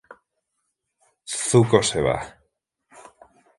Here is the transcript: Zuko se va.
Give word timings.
Zuko 1.49 1.81
se 1.91 2.01
va. 2.09 2.17